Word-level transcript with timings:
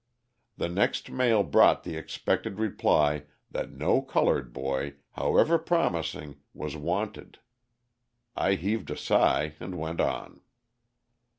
The 0.57 0.67
next 0.67 1.11
mail 1.11 1.43
brought 1.43 1.83
the 1.83 1.95
expected 1.95 2.57
reply 2.57 3.25
that 3.51 3.71
no 3.71 4.01
coloured 4.01 4.51
boy, 4.51 4.95
however 5.11 5.59
promising, 5.59 6.37
was 6.55 6.75
wanted. 6.75 7.37
I 8.35 8.55
heaved 8.55 8.89
a 8.89 8.97
sigh 8.97 9.53
and 9.59 9.77
went 9.77 10.01
on. 10.01 10.41